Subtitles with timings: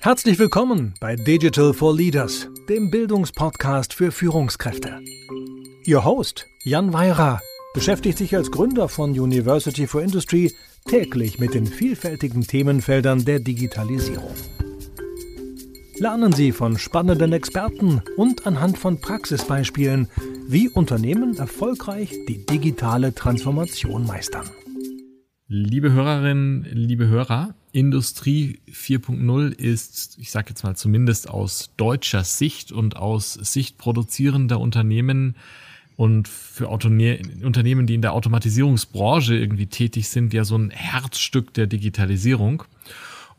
[0.00, 4.98] Herzlich willkommen bei Digital for Leaders, dem Bildungspodcast für Führungskräfte.
[5.84, 7.40] Ihr Host, Jan Weira,
[7.74, 10.52] beschäftigt sich als Gründer von University for Industry
[10.88, 14.34] täglich mit den vielfältigen Themenfeldern der Digitalisierung.
[15.98, 20.08] Lernen Sie von spannenden Experten und anhand von Praxisbeispielen,
[20.48, 24.50] wie Unternehmen erfolgreich die digitale Transformation meistern.
[25.46, 32.72] Liebe Hörerinnen, liebe Hörer, Industrie 4.0 ist, ich sage jetzt mal zumindest aus deutscher Sicht
[32.72, 35.36] und aus Sicht produzierender Unternehmen
[35.96, 41.52] und für Autone Unternehmen, die in der Automatisierungsbranche irgendwie tätig sind, ja so ein Herzstück
[41.54, 42.64] der Digitalisierung.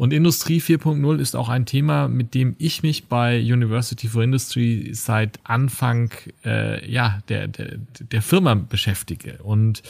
[0.02, 4.90] Und Industrie 4.0 ist auch ein Thema, mit dem ich mich bei University for Industry
[4.94, 6.12] seit Anfang
[6.44, 9.38] äh, ja, der, der, der Firma beschäftige.
[9.44, 9.84] Und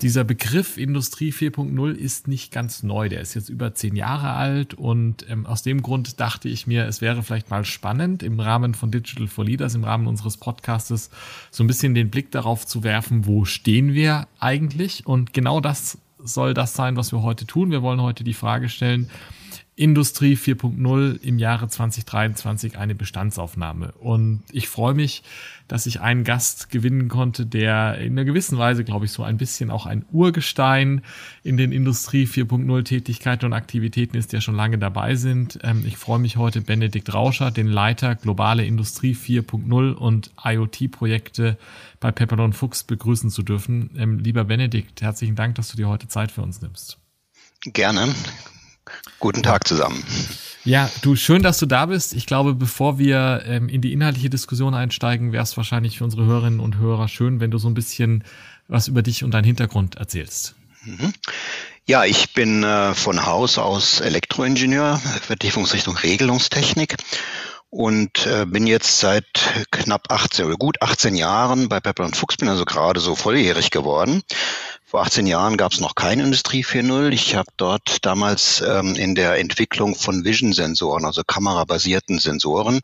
[0.00, 3.10] dieser Begriff Industrie 4.0 ist nicht ganz neu.
[3.10, 4.72] Der ist jetzt über zehn Jahre alt.
[4.72, 8.72] Und ähm, aus dem Grund dachte ich mir, es wäre vielleicht mal spannend, im Rahmen
[8.72, 11.10] von Digital for Leaders, im Rahmen unseres Podcastes,
[11.50, 15.06] so ein bisschen den Blick darauf zu werfen, wo stehen wir eigentlich?
[15.06, 17.70] Und genau das soll das sein, was wir heute tun.
[17.70, 19.10] Wir wollen heute die Frage stellen,
[19.78, 23.92] Industrie 4.0 im Jahre 2023 eine Bestandsaufnahme.
[23.92, 25.22] Und ich freue mich,
[25.68, 29.36] dass ich einen Gast gewinnen konnte, der in einer gewissen Weise, glaube ich, so ein
[29.36, 31.02] bisschen auch ein Urgestein
[31.44, 35.60] in den Industrie 4.0 Tätigkeiten und Aktivitäten ist, der schon lange dabei sind.
[35.62, 41.56] Ähm, ich freue mich heute, Benedikt Rauscher, den Leiter globale Industrie 4.0 und IoT-Projekte
[42.00, 43.90] bei Pepperl Fuchs begrüßen zu dürfen.
[43.96, 46.98] Ähm, lieber Benedikt, herzlichen Dank, dass du dir heute Zeit für uns nimmst.
[47.62, 48.12] Gerne.
[49.18, 50.04] Guten Tag zusammen.
[50.64, 52.12] Ja, du, schön, dass du da bist.
[52.12, 56.26] Ich glaube, bevor wir ähm, in die inhaltliche Diskussion einsteigen, wäre es wahrscheinlich für unsere
[56.26, 58.24] Hörerinnen und Hörer schön, wenn du so ein bisschen
[58.66, 60.54] was über dich und deinen Hintergrund erzählst.
[60.84, 61.12] Mhm.
[61.86, 66.96] Ja, ich bin äh, von Haus aus Elektroingenieur, Vertiefungsrichtung Regelungstechnik
[67.70, 69.24] und äh, bin jetzt seit
[69.70, 73.70] knapp 18 oder gut 18 Jahren bei Pepper und Fuchs, bin also gerade so volljährig
[73.70, 74.22] geworden.
[74.90, 77.10] Vor 18 Jahren gab es noch keine Industrie 4.0.
[77.10, 82.80] Ich habe dort damals ähm, in der Entwicklung von Vision-Sensoren, also kamerabasierten Sensoren,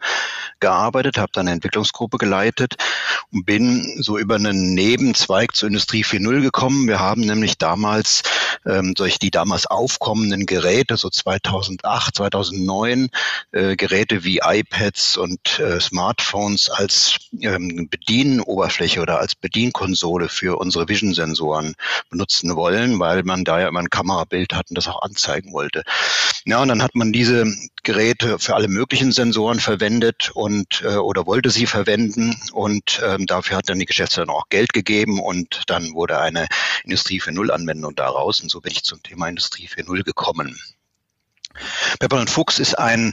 [0.60, 2.74] gearbeitet, habe dann eine Entwicklungsgruppe geleitet
[3.32, 6.88] und bin so über einen Nebenzweig zur Industrie 4.0 gekommen.
[6.88, 8.22] Wir haben nämlich damals
[8.66, 13.08] ähm, solche die damals aufkommenden Geräte, so 2008, 2009,
[13.52, 20.88] äh, Geräte wie iPads und äh, Smartphones als ähm, Bedienoberfläche oder als Bedienkonsole für unsere
[20.88, 21.74] Vision-Sensoren
[22.10, 25.82] benutzen wollen, weil man da ja immer ein Kamerabild hat und das auch anzeigen wollte.
[26.46, 27.46] Ja, und dann hat man diese
[27.82, 33.56] Geräte für alle möglichen Sensoren verwendet und äh, oder wollte sie verwenden und ähm, dafür
[33.56, 36.46] hat dann die Geschäftsführung auch Geld gegeben und dann wurde eine
[36.82, 40.58] Industrie für Null Anwendung daraus und so bin ich zum Thema Industrie 4.0 gekommen.
[41.98, 43.12] Pepper und Fuchs ist ein,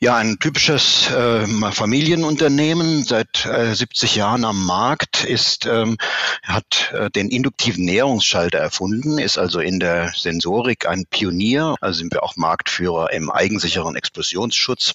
[0.00, 5.96] ja, ein typisches äh, Familienunternehmen, seit äh, 70 Jahren am Markt, ist, ähm,
[6.42, 12.12] hat äh, den induktiven Näherungsschalter erfunden, ist also in der Sensorik ein Pionier, also sind
[12.12, 14.92] wir auch Marktführer im eigensicheren Explosionsschutz.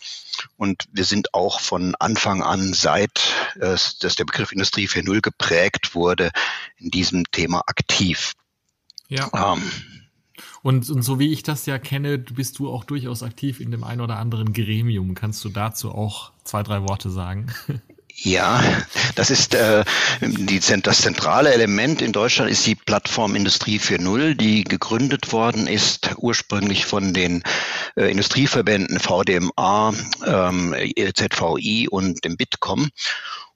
[0.58, 3.22] Und wir sind auch von Anfang an, seit
[3.60, 6.31] äh, dass der Begriff Industrie 4.0 geprägt wurde,
[6.78, 8.34] in diesem Thema aktiv.
[9.08, 9.30] Ja.
[9.34, 9.72] Ähm,
[10.63, 13.84] und, und so wie ich das ja kenne, bist du auch durchaus aktiv in dem
[13.84, 15.13] einen oder anderen Gremium.
[15.13, 17.47] Kannst du dazu auch zwei, drei Worte sagen?
[18.16, 18.63] Ja,
[19.16, 19.84] das ist äh,
[20.22, 26.12] die, das zentrale Element in Deutschland ist die Plattform Industrie 4.0, die gegründet worden ist
[26.18, 27.44] ursprünglich von den
[27.95, 29.94] äh, Industrieverbänden VDMA,
[30.28, 30.75] ähm,
[31.16, 32.90] ZVI und dem Bitkom.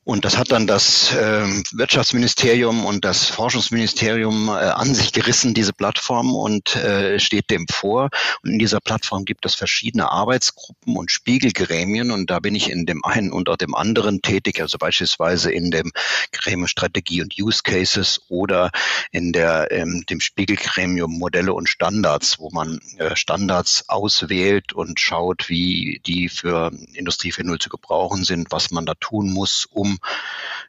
[0.07, 5.73] Und das hat dann das äh, Wirtschaftsministerium und das Forschungsministerium äh, an sich gerissen, diese
[5.73, 8.09] Plattform, und äh, steht dem vor.
[8.41, 12.11] Und in dieser Plattform gibt es verschiedene Arbeitsgruppen und Spiegelgremien.
[12.11, 15.71] Und da bin ich in dem einen und auch dem anderen tätig, also beispielsweise in
[15.71, 15.91] dem
[16.31, 18.71] Gremium Strategie und Use Cases oder
[19.11, 25.49] in der, ähm, dem Spiegelgremium Modelle und Standards, wo man äh, Standards auswählt und schaut,
[25.49, 29.96] wie die für Industrie 4.0 zu gebrauchen sind, was man da tun muss, um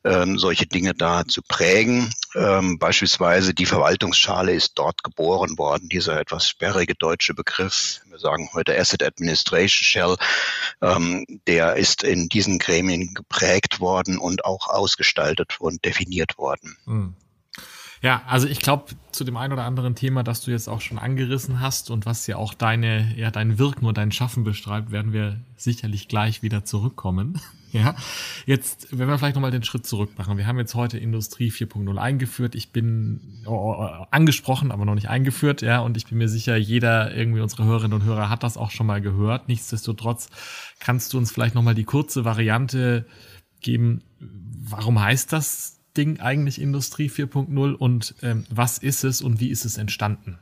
[0.05, 2.13] ähm, solche Dinge da zu prägen.
[2.35, 8.51] Ähm, beispielsweise die Verwaltungsschale ist dort geboren worden, dieser etwas sperrige deutsche Begriff, wir sagen
[8.53, 10.17] heute Asset Administration Shell,
[10.83, 16.77] ähm, der ist in diesen Gremien geprägt worden und auch ausgestaltet und definiert worden.
[16.85, 17.15] Hm.
[18.01, 20.99] Ja, also ich glaube, zu dem einen oder anderen Thema, das du jetzt auch schon
[20.99, 25.13] angerissen hast und was ja auch deine, ja, dein Wirken und dein Schaffen beschreibt, werden
[25.13, 27.41] wir sicherlich gleich wieder zurückkommen.
[27.71, 27.95] Ja,
[28.47, 30.39] jetzt, wenn wir vielleicht nochmal den Schritt zurück machen.
[30.39, 32.55] Wir haben jetzt heute Industrie 4.0 eingeführt.
[32.55, 36.57] Ich bin oh, oh, angesprochen, aber noch nicht eingeführt, ja, und ich bin mir sicher,
[36.57, 39.49] jeder irgendwie unsere Hörerinnen und Hörer hat das auch schon mal gehört.
[39.49, 40.31] Nichtsdestotrotz
[40.79, 43.07] kannst du uns vielleicht nochmal die kurze Variante
[43.61, 44.03] geben.
[44.19, 49.65] Warum heißt das Ding eigentlich Industrie 4.0 und ähm, was ist es und wie ist
[49.65, 50.39] es entstanden?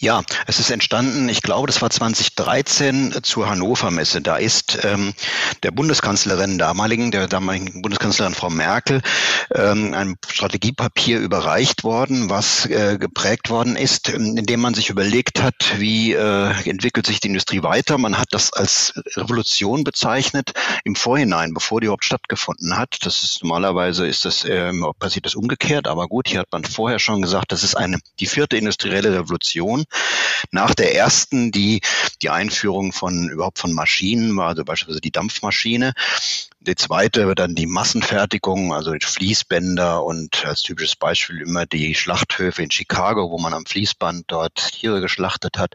[0.00, 4.20] Ja, es ist entstanden, ich glaube, das war 2013 zur Hannover Messe.
[4.20, 5.14] Da ist ähm,
[5.62, 9.02] der Bundeskanzlerin damaligen, der damaligen Bundeskanzlerin Frau Merkel,
[9.54, 15.40] ähm, ein Strategiepapier überreicht worden, was äh, geprägt worden ist, ähm, indem man sich überlegt
[15.40, 17.96] hat, wie äh, entwickelt sich die Industrie weiter.
[17.96, 22.98] Man hat das als Revolution bezeichnet im Vorhinein, bevor die überhaupt stattgefunden hat.
[23.02, 26.98] Das ist normalerweise ist das äh, passiert das umgekehrt, aber gut, hier hat man vorher
[26.98, 29.83] schon gesagt, das ist eine die vierte industrielle Revolution.
[30.50, 31.80] Nach der ersten, die
[32.22, 35.92] die Einführung von überhaupt von Maschinen war, also beispielsweise die Dampfmaschine.
[36.66, 42.62] Die zweite wird dann die Massenfertigung, also Fließbänder und als typisches Beispiel immer die Schlachthöfe
[42.62, 45.74] in Chicago, wo man am Fließband dort Tiere geschlachtet hat.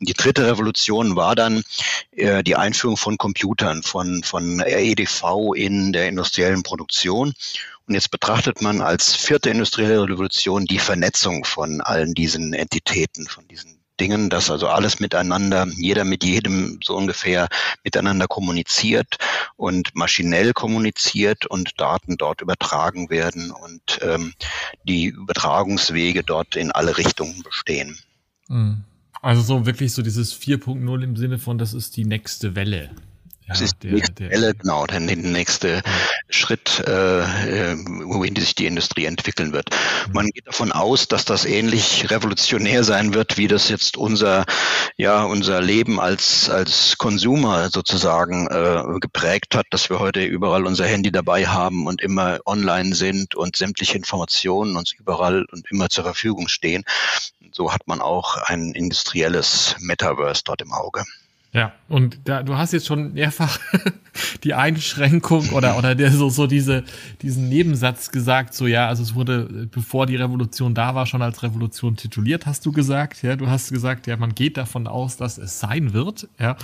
[0.00, 1.62] Und die dritte Revolution war dann
[2.10, 7.32] äh, die Einführung von Computern, von, von EDV in der industriellen Produktion.
[7.86, 13.46] Und jetzt betrachtet man als vierte industrielle Revolution die Vernetzung von allen diesen Entitäten, von
[13.46, 17.48] diesen Dingen, dass also alles miteinander, jeder mit jedem so ungefähr
[17.84, 19.16] miteinander kommuniziert
[19.56, 24.34] und maschinell kommuniziert und Daten dort übertragen werden und ähm,
[24.84, 27.98] die Übertragungswege dort in alle Richtungen bestehen.
[28.48, 28.84] Mhm.
[29.22, 32.90] Also so wirklich so dieses 4.0 im Sinne von, das ist die nächste Welle.
[33.46, 35.82] Das ja, ist die nächste der, Welle, genau, der, der nächste.
[36.34, 39.70] Schritt, äh, äh, wohin sich die Industrie entwickeln wird.
[40.08, 40.12] Mhm.
[40.12, 44.44] Man geht davon aus, dass das ähnlich revolutionär sein wird, wie das jetzt unser,
[44.96, 50.86] ja, unser Leben als, als Konsumer sozusagen äh, geprägt hat, dass wir heute überall unser
[50.86, 56.04] Handy dabei haben und immer online sind und sämtliche Informationen uns überall und immer zur
[56.04, 56.84] Verfügung stehen.
[57.52, 61.04] So hat man auch ein industrielles Metaverse dort im Auge.
[61.54, 63.60] Ja, und da, du hast jetzt schon mehrfach
[64.42, 66.82] die Einschränkung oder, oder der, so, so diese,
[67.22, 71.44] diesen Nebensatz gesagt, so ja, also es wurde, bevor die Revolution da war, schon als
[71.44, 73.22] Revolution tituliert, hast du gesagt.
[73.22, 76.28] Ja, du hast gesagt, ja, man geht davon aus, dass es sein wird.
[76.40, 76.56] Ja,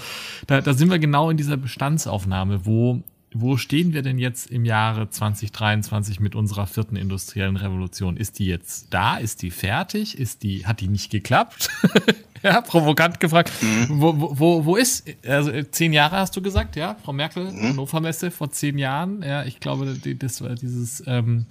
[0.49, 3.01] da, da sind wir genau in dieser Bestandsaufnahme, wo
[3.33, 8.17] wo stehen wir denn jetzt im Jahre 2023 mit unserer vierten industriellen Revolution?
[8.17, 9.17] Ist die jetzt da?
[9.17, 10.19] Ist die fertig?
[10.19, 11.69] Ist die, hat die nicht geklappt?
[12.43, 13.53] ja, provokant gefragt.
[13.63, 14.01] Mhm.
[14.01, 16.97] Wo, wo, wo ist, also zehn Jahre hast du gesagt, ja?
[17.05, 17.69] Frau Merkel, mhm.
[17.69, 19.23] Hannover Messe vor zehn Jahren.
[19.23, 21.47] Ja, ich glaube, das war dieses, ähm,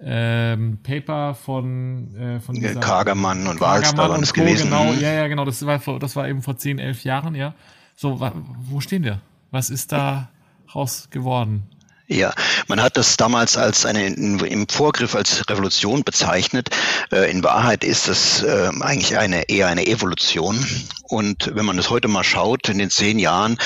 [0.00, 4.64] ähm, Paper von, äh, von dieser Kagermann und Wahlstar waren es gewesen.
[4.64, 5.00] Genau, mhm.
[5.00, 5.44] ja, ja, genau.
[5.44, 7.54] Das war, vor, das war eben vor zehn, elf Jahren, ja.
[7.94, 8.20] So,
[8.58, 9.20] wo stehen wir?
[9.52, 10.30] Was ist da
[10.74, 11.68] raus geworden?
[12.06, 12.34] Ja,
[12.68, 16.68] man hat das damals als eine im Vorgriff als Revolution bezeichnet.
[17.10, 20.64] Äh, in Wahrheit ist es äh, eigentlich eine eher eine Evolution.
[21.14, 23.56] Und wenn man das heute mal schaut, in den zehn Jahren,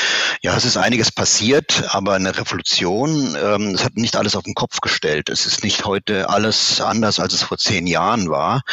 [0.43, 4.53] ja, es ist einiges passiert, aber eine Revolution, ähm, es hat nicht alles auf den
[4.53, 5.31] Kopf gestellt.
[5.31, 8.65] Es ist nicht heute alles anders, als es vor zehn Jahren war.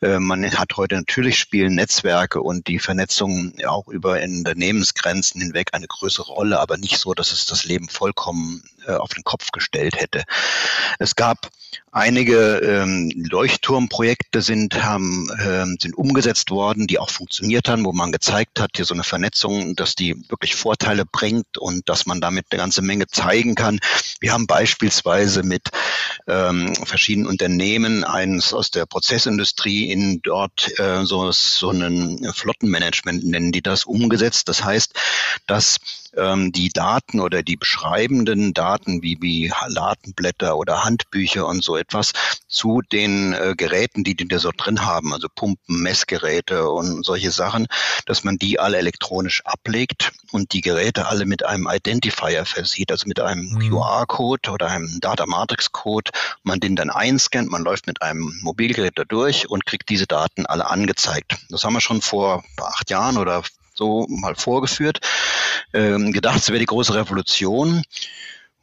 [0.00, 5.86] Äh, man hat heute natürlich spielen Netzwerke und die Vernetzung auch über Unternehmensgrenzen hinweg eine
[5.86, 10.24] größere Rolle, aber nicht so, dass es das Leben vollkommen auf den Kopf gestellt hätte.
[10.98, 11.50] Es gab
[11.92, 18.12] einige ähm, Leuchtturmprojekte sind, haben, ähm, sind umgesetzt worden, die auch funktioniert haben, wo man
[18.22, 22.46] gezeigt hat, hier so eine Vernetzung, dass die wirklich Vorteile bringt und dass man damit
[22.50, 23.80] eine ganze Menge zeigen kann.
[24.20, 25.70] Wir haben beispielsweise mit
[26.28, 33.50] ähm, verschiedenen Unternehmen, eins aus der Prozessindustrie in dort äh, so, so einen Flottenmanagement nennen
[33.50, 34.48] die das umgesetzt.
[34.48, 34.94] Das heißt,
[35.48, 35.78] dass
[36.16, 42.12] ähm, die Daten oder die beschreibenden Daten wie, wie Datenblätter oder Handbücher und so etwas
[42.48, 47.30] zu den äh, Geräten, die die da so drin haben, also Pumpen, Messgeräte und solche
[47.30, 47.66] Sachen,
[48.06, 53.06] dass man die alle elektronisch ablegt und die Geräte alle mit einem Identifier versieht, also
[53.06, 53.70] mit einem mhm.
[53.70, 56.10] QR-Code oder einem Data Matrix-Code.
[56.42, 60.46] Man den dann einscannt, man läuft mit einem Mobilgerät da durch und kriegt diese Daten
[60.46, 61.36] alle angezeigt.
[61.48, 63.42] Das haben wir schon vor acht Jahren oder
[63.74, 65.00] so mal vorgeführt,
[65.72, 67.82] ähm, gedacht, es wäre die große Revolution.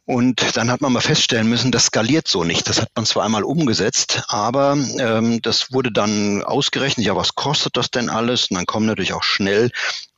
[0.06, 2.68] Und dann hat man mal feststellen müssen, das skaliert so nicht.
[2.68, 7.76] Das hat man zwar einmal umgesetzt, aber ähm, das wurde dann ausgerechnet, ja, was kostet
[7.76, 8.50] das denn alles?
[8.50, 9.70] Und dann kommen natürlich auch schnell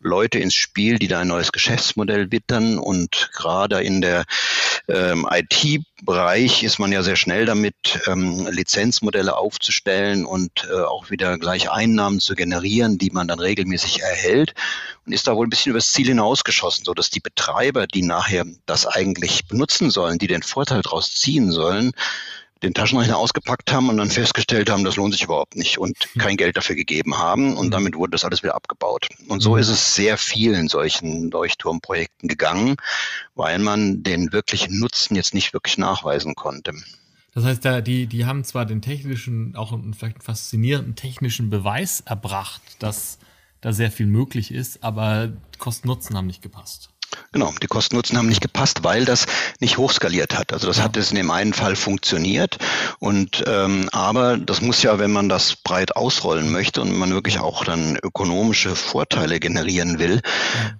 [0.02, 2.78] Leute ins Spiel, die da ein neues Geschäftsmodell wittern.
[2.78, 4.24] Und gerade in der
[4.88, 11.38] ähm, IT-Bereich ist man ja sehr schnell damit, ähm, Lizenzmodelle aufzustellen und äh, auch wieder
[11.38, 14.54] gleich Einnahmen zu generieren, die man dann regelmäßig erhält.
[15.06, 18.44] Und ist da wohl ein bisschen übers Ziel hinausgeschossen, so dass die Betreiber, die nachher
[18.66, 21.92] das eigentlich benutzen sollen, die den Vorteil daraus ziehen sollen,
[22.62, 26.20] den Taschenrechner ausgepackt haben und dann festgestellt haben, das lohnt sich überhaupt nicht und hm.
[26.20, 27.70] kein Geld dafür gegeben haben und hm.
[27.70, 29.08] damit wurde das alles wieder abgebaut.
[29.28, 29.60] Und so hm.
[29.60, 32.76] ist es sehr vielen solchen Leuchtturmprojekten gegangen,
[33.34, 36.72] weil man den wirklichen Nutzen jetzt nicht wirklich nachweisen konnte.
[37.34, 41.48] Das heißt, da, die, die haben zwar den technischen, auch einen vielleicht einen faszinierenden technischen
[41.48, 43.18] Beweis erbracht, dass
[43.62, 46.90] da sehr viel möglich ist, aber Kosten-Nutzen haben nicht gepasst.
[47.32, 49.26] Genau, die Kosten-Nutzen haben nicht gepasst, weil das
[49.60, 50.52] nicht hochskaliert hat.
[50.52, 50.84] Also das ja.
[50.84, 52.58] hat es in dem einen Fall funktioniert.
[52.98, 57.38] Und ähm, aber das muss ja, wenn man das breit ausrollen möchte und man wirklich
[57.38, 60.20] auch dann ökonomische Vorteile generieren will,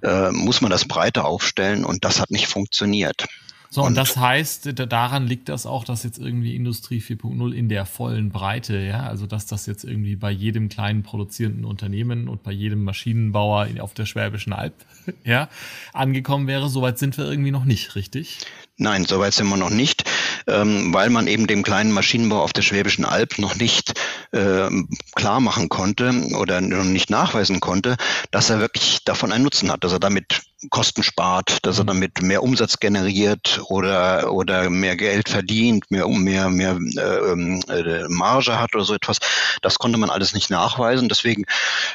[0.02, 0.28] ja.
[0.28, 3.26] äh, muss man das breiter aufstellen und das hat nicht funktioniert.
[3.72, 7.70] So, und, und das heißt, daran liegt das auch, dass jetzt irgendwie Industrie 4.0 in
[7.70, 12.42] der vollen Breite, ja, also dass das jetzt irgendwie bei jedem kleinen produzierenden Unternehmen und
[12.42, 14.74] bei jedem Maschinenbauer auf der Schwäbischen Alb,
[15.24, 15.48] ja,
[15.94, 16.68] angekommen wäre.
[16.68, 18.40] Soweit sind wir irgendwie noch nicht, richtig?
[18.76, 20.04] Nein, soweit sind wir noch nicht,
[20.46, 23.94] ähm, weil man eben dem kleinen Maschinenbau auf der Schwäbischen Alb noch nicht
[24.32, 24.68] äh,
[25.14, 27.96] klar machen konnte oder noch nicht nachweisen konnte,
[28.30, 31.88] dass er wirklich davon einen Nutzen hat, dass er damit Kosten spart, dass er mhm.
[31.88, 38.58] damit mehr Umsatz generiert oder, oder mehr Geld verdient, mehr, mehr, mehr ähm, äh, Marge
[38.58, 39.18] hat oder so etwas.
[39.60, 41.08] Das konnte man alles nicht nachweisen.
[41.08, 41.44] Deswegen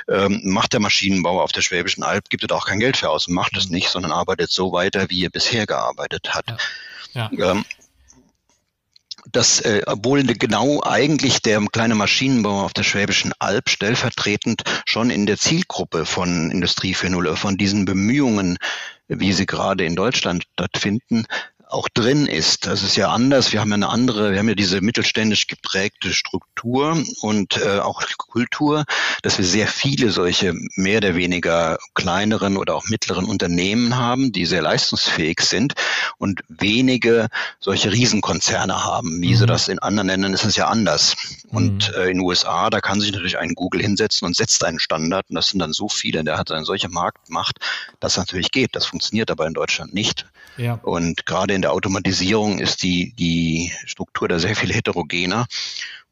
[0.09, 3.27] ähm, macht der Maschinenbauer auf der Schwäbischen Alb, gibt es auch kein Geld für aus
[3.27, 3.75] und macht es mhm.
[3.75, 6.45] nicht, sondern arbeitet so weiter, wie er bisher gearbeitet hat.
[7.13, 7.29] Ja.
[7.31, 7.51] Ja.
[7.51, 7.65] Ähm,
[9.31, 15.25] dass äh, obwohl genau eigentlich der kleine Maschinenbauer auf der Schwäbischen Alb stellvertretend schon in
[15.25, 18.57] der Zielgruppe von Industrie 4.0, von diesen Bemühungen,
[19.07, 21.25] wie sie gerade in Deutschland stattfinden,
[21.69, 22.65] auch drin ist.
[22.65, 23.51] Das ist ja anders.
[23.51, 28.01] Wir haben ja eine andere, wir haben ja diese mittelständisch geprägte Struktur und äh, auch
[28.17, 28.85] Kultur,
[29.21, 34.45] dass wir sehr viele solche mehr oder weniger kleineren oder auch mittleren Unternehmen haben, die
[34.45, 35.73] sehr leistungsfähig sind
[36.17, 37.27] und wenige
[37.59, 39.21] solche Riesenkonzerne haben.
[39.21, 39.37] Wie mhm.
[39.37, 41.15] sie das in anderen Ländern ist es ja anders.
[41.49, 41.57] Mhm.
[41.57, 44.79] Und äh, in den USA, da kann sich natürlich ein Google hinsetzen und setzt einen
[44.79, 47.57] Standard und das sind dann so viele, der hat eine solche Marktmacht,
[47.99, 48.75] dass das natürlich geht.
[48.75, 50.25] Das funktioniert aber in Deutschland nicht.
[50.57, 50.75] Ja.
[50.75, 55.47] Und gerade in der Automatisierung ist die, die Struktur da sehr viel heterogener.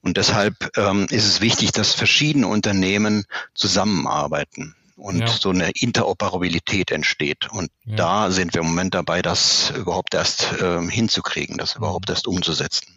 [0.01, 3.25] Und deshalb ähm, ist es wichtig, dass verschiedene Unternehmen
[3.55, 5.27] zusammenarbeiten und ja.
[5.27, 7.49] so eine Interoperabilität entsteht.
[7.51, 7.95] Und ja.
[7.95, 12.87] da sind wir im Moment dabei, das überhaupt erst ähm, hinzukriegen, das überhaupt erst umzusetzen.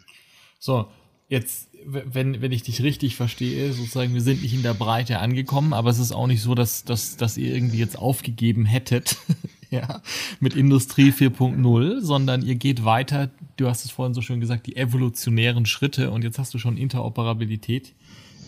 [0.59, 0.88] So,
[1.28, 5.73] jetzt, wenn, wenn ich dich richtig verstehe, sozusagen, wir sind nicht in der Breite angekommen,
[5.73, 9.17] aber es ist auch nicht so, dass, dass, dass ihr irgendwie jetzt aufgegeben hättet,
[9.70, 10.00] ja,
[10.40, 14.76] mit Industrie 4.0, sondern ihr geht weiter, du hast es vorhin so schön gesagt, die
[14.76, 17.94] evolutionären Schritte und jetzt hast du schon Interoperabilität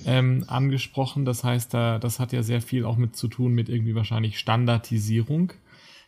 [0.07, 1.25] ähm, angesprochen.
[1.25, 4.39] Das heißt, da, das hat ja sehr viel auch mit zu tun mit irgendwie wahrscheinlich
[4.39, 5.53] Standardisierung.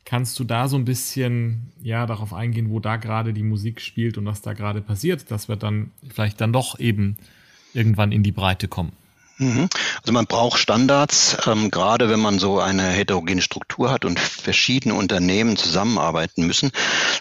[0.04, 4.18] Kannst du da so ein bisschen ja darauf eingehen, wo da gerade die Musik spielt
[4.18, 7.16] und was da gerade passiert, dass wir dann vielleicht dann doch eben
[7.72, 8.92] irgendwann in die Breite kommen?
[9.42, 9.68] Mhm.
[10.00, 14.94] Also man braucht Standards, ähm, gerade wenn man so eine heterogene Struktur hat und verschiedene
[14.94, 16.70] Unternehmen zusammenarbeiten müssen,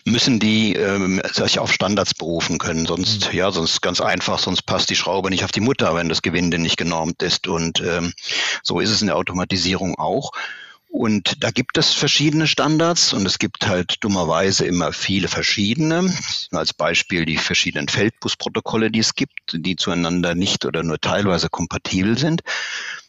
[0.06, 2.86] müssen die ähm, sich auf Standards berufen können.
[2.86, 3.38] Sonst, mhm.
[3.38, 6.60] ja, sonst ganz einfach, sonst passt die Schraube nicht auf die Mutter, wenn das Gewinde
[6.60, 7.48] nicht genormt ist.
[7.48, 8.14] Und ähm,
[8.62, 10.32] so ist es in der Automatisierung auch.
[10.92, 16.14] Und da gibt es verschiedene Standards und es gibt halt dummerweise immer viele verschiedene.
[16.52, 22.18] Als Beispiel die verschiedenen Feldbusprotokolle, die es gibt, die zueinander nicht oder nur teilweise kompatibel
[22.18, 22.42] sind.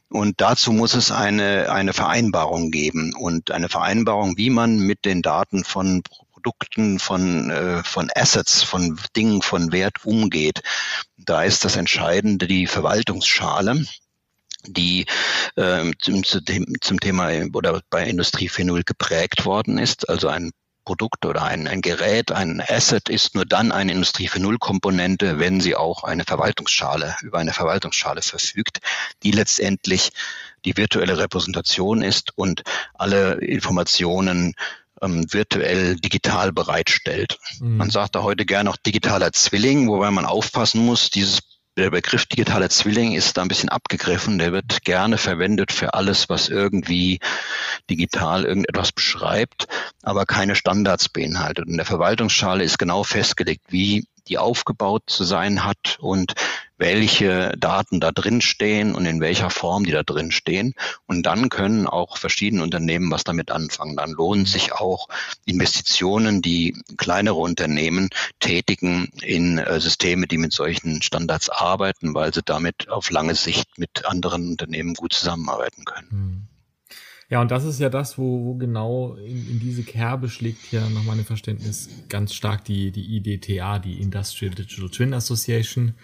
[0.09, 5.21] Und dazu muss es eine, eine Vereinbarung geben und eine Vereinbarung, wie man mit den
[5.21, 10.63] Daten von Produkten, von, äh, von Assets, von Dingen von Wert umgeht.
[11.17, 13.85] Da ist das Entscheidende die Verwaltungsschale
[14.67, 15.07] die
[15.57, 20.09] äh, zum, zum Thema oder bei Industrie 4.0 geprägt worden ist.
[20.09, 20.53] Also ein
[20.85, 25.61] Produkt oder ein, ein Gerät, ein Asset ist nur dann eine Industrie 4.0 Komponente, wenn
[25.61, 28.79] sie auch eine Verwaltungsschale, über eine Verwaltungsschale verfügt,
[29.23, 30.11] die letztendlich
[30.65, 32.63] die virtuelle Repräsentation ist und
[32.95, 34.55] alle Informationen
[35.01, 37.39] ähm, virtuell digital bereitstellt.
[37.61, 37.77] Mhm.
[37.77, 41.41] Man sagt da heute gerne auch digitaler Zwilling, wobei man aufpassen muss, dieses
[41.77, 44.39] der Begriff digitaler Zwilling ist da ein bisschen abgegriffen.
[44.39, 47.19] Der wird gerne verwendet für alles, was irgendwie
[47.89, 49.67] digital irgendetwas beschreibt.
[50.03, 51.69] aber keine Standards beinhaltet.
[51.69, 56.35] In der Verwaltungsschale ist genau festgelegt, wie die aufgebaut zu sein hat und
[56.83, 60.75] welche Daten da drin stehen und in welcher Form die da drin stehen.
[61.07, 63.97] Und dann können auch verschiedene Unternehmen was damit anfangen.
[63.97, 65.09] Dann lohnen sich auch
[65.45, 68.09] Investitionen, die kleinere Unternehmen
[68.41, 73.79] tätigen in äh, Systeme, die mit solchen Standards arbeiten, weil sie damit auf lange Sicht
[73.79, 76.11] mit anderen Unternehmen gut zusammenarbeiten können.
[76.11, 76.49] Hm.
[77.33, 80.83] Ja, und das ist ja das, wo, wo genau in, in diese Kerbe schlägt hier
[80.91, 85.95] nach meinem Verständnis ganz stark die, die IDTA, die Industrial Digital Twin Association,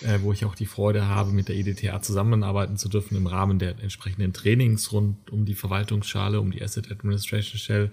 [0.00, 3.58] äh, wo ich auch die Freude habe, mit der IDTA zusammenarbeiten zu dürfen im Rahmen
[3.58, 7.92] der entsprechenden Trainings rund um die Verwaltungsschale, um die Asset Administration Shell.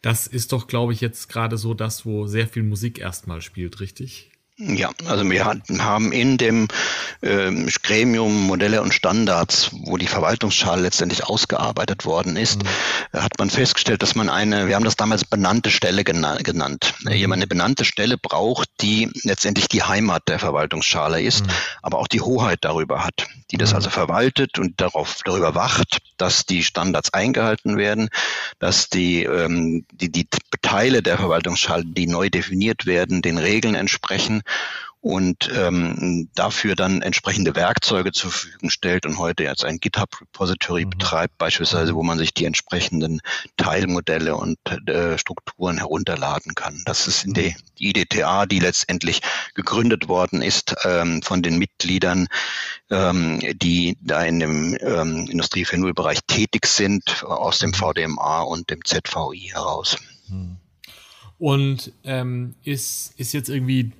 [0.00, 3.78] Das ist doch, glaube ich, jetzt gerade so das, wo sehr viel Musik erstmal spielt,
[3.78, 4.31] richtig?
[4.58, 6.68] Ja, also wir haben in dem
[7.22, 13.18] ähm, Gremium Modelle und Standards, wo die Verwaltungsschale letztendlich ausgearbeitet worden ist, mhm.
[13.18, 16.94] hat man festgestellt, dass man eine, wir haben das damals benannte Stelle genannt.
[17.00, 17.12] Mhm.
[17.12, 21.50] Jemand eine benannte Stelle braucht, die letztendlich die Heimat der Verwaltungsschale ist, mhm.
[21.80, 23.76] aber auch die Hoheit darüber hat, die das mhm.
[23.76, 28.10] also verwaltet und darauf, darüber wacht, dass die Standards eingehalten werden,
[28.58, 30.28] dass die, ähm, die, die
[30.60, 34.41] Teile der Verwaltungsschale, die neu definiert werden, den Regeln entsprechen
[35.02, 40.90] und ähm, dafür dann entsprechende Werkzeuge zur Verfügung stellt und heute jetzt ein GitHub-Repository mhm.
[40.90, 43.20] betreibt, beispielsweise, wo man sich die entsprechenden
[43.56, 46.82] Teilmodelle und äh, Strukturen herunterladen kann.
[46.86, 49.22] Das ist in die, die IDTA, die letztendlich
[49.54, 52.28] gegründet worden ist ähm, von den Mitgliedern,
[52.88, 58.84] ähm, die da in dem ähm, Industrie 4.0-Bereich tätig sind, aus dem VDMA und dem
[58.84, 59.96] ZVI heraus.
[60.28, 60.58] Mhm.
[61.38, 63.90] Und ähm, ist, ist jetzt irgendwie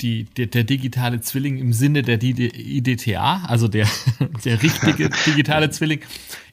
[0.00, 3.88] die, der, der digitale Zwilling im Sinne der IDTA, also der,
[4.44, 6.00] der richtige digitale Zwilling,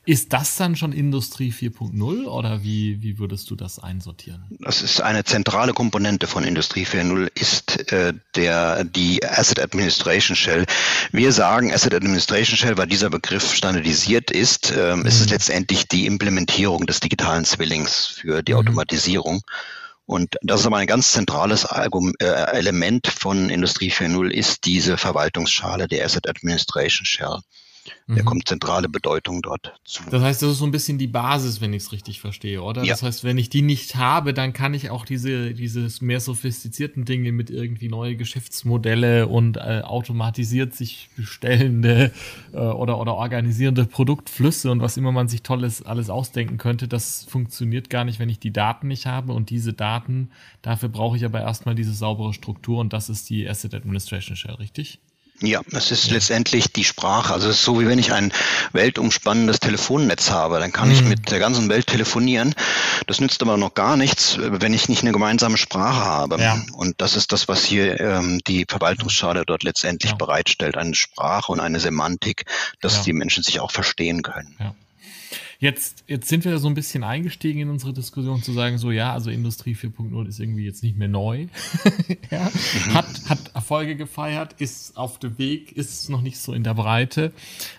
[0.05, 4.43] ist das dann schon Industrie 4.0 oder wie, wie würdest du das einsortieren?
[4.59, 10.65] Das ist eine zentrale Komponente von Industrie 4.0, ist äh, der, die Asset Administration Shell.
[11.11, 15.05] Wir sagen Asset Administration Shell, weil dieser Begriff standardisiert ist, ähm, mhm.
[15.07, 18.59] ist es letztendlich die Implementierung des digitalen Zwillings für die mhm.
[18.59, 19.41] Automatisierung.
[20.05, 25.87] Und das ist aber ein ganz zentrales äh, Element von Industrie 4.0 ist diese Verwaltungsschale,
[25.87, 27.39] der Asset Administration Shell.
[28.07, 28.25] Der mhm.
[28.25, 30.03] kommt zentrale Bedeutung dort zu.
[30.09, 32.83] Das heißt, das ist so ein bisschen die Basis, wenn ich es richtig verstehe, oder?
[32.83, 32.93] Ja.
[32.93, 37.05] Das heißt, wenn ich die nicht habe, dann kann ich auch diese, diese mehr sophistizierten
[37.05, 42.11] Dinge mit irgendwie neue Geschäftsmodelle und äh, automatisiert sich bestellende
[42.53, 47.25] äh, oder, oder organisierende Produktflüsse und was immer man sich Tolles alles ausdenken könnte, das
[47.29, 49.33] funktioniert gar nicht, wenn ich die Daten nicht habe.
[49.33, 50.29] Und diese Daten,
[50.61, 54.55] dafür brauche ich aber erstmal diese saubere Struktur und das ist die Asset Administration Shell,
[54.55, 54.99] richtig?
[55.41, 56.13] Ja, es ist ja.
[56.13, 57.33] letztendlich die Sprache.
[57.33, 58.31] Also es ist so, wie wenn ich ein
[58.71, 60.95] weltumspannendes Telefonnetz habe, dann kann mhm.
[60.95, 62.55] ich mit der ganzen Welt telefonieren.
[63.07, 66.39] Das nützt aber noch gar nichts, wenn ich nicht eine gemeinsame Sprache habe.
[66.39, 66.63] Ja.
[66.73, 70.17] Und das ist das, was hier ähm, die Verwaltungsschale dort letztendlich ja.
[70.17, 72.45] bereitstellt, eine Sprache und eine Semantik,
[72.79, 74.55] dass die Menschen sich auch verstehen können.
[75.59, 79.13] Jetzt, jetzt sind wir so ein bisschen eingestiegen in unsere Diskussion zu sagen, so ja,
[79.13, 81.47] also Industrie 4.0 ist irgendwie jetzt nicht mehr neu.
[82.31, 82.93] ja, mhm.
[82.93, 87.31] hat, hat Erfolge gefeiert, ist auf dem Weg, ist noch nicht so in der Breite.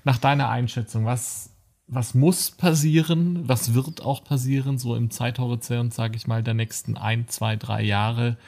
[0.05, 1.51] Nach deiner Einschätzung, was,
[1.87, 6.97] was muss passieren, was wird auch passieren, so im Zeithorizont, sage ich mal, der nächsten
[6.97, 8.39] ein, zwei, drei Jahre,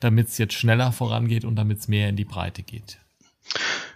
[0.00, 2.98] damit es jetzt schneller vorangeht und damit es mehr in die Breite geht?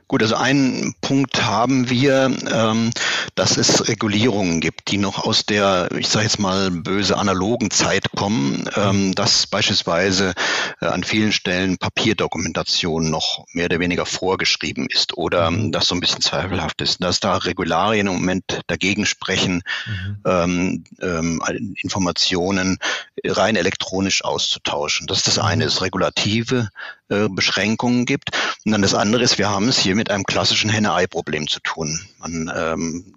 [0.09, 2.93] Gut, also einen Punkt haben wir, ähm,
[3.35, 8.13] dass es Regulierungen gibt, die noch aus der, ich sage jetzt mal, böse analogen Zeit
[8.15, 10.33] kommen, ähm, dass beispielsweise
[10.81, 15.97] äh, an vielen Stellen Papierdokumentation noch mehr oder weniger vorgeschrieben ist oder ähm, das so
[15.97, 20.19] ein bisschen zweifelhaft ist, dass da Regularien im Moment dagegen sprechen, mhm.
[20.25, 21.43] ähm, ähm,
[21.83, 22.79] Informationen
[23.25, 25.09] rein elektronisch auszutauschen.
[25.09, 26.69] Das ist das eine, ist regulative
[27.09, 28.31] äh, Beschränkungen gibt.
[28.65, 32.01] Und dann das andere ist, wir haben es hier mit einem klassischen Henne-Ei-Problem zu tun.
[32.19, 33.15] Man ähm,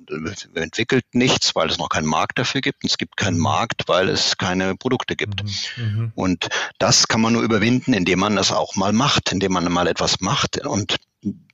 [0.53, 2.83] entwickelt nichts, weil es noch keinen Markt dafür gibt.
[2.83, 3.39] Und es gibt keinen.
[3.39, 5.43] Markt, weil es keine Produkte gibt.
[5.43, 5.83] Mhm.
[5.83, 6.11] mhm.
[6.15, 9.87] Und das kann man nur überwinden, indem man das auch mal macht, indem man mal
[9.87, 10.97] etwas macht und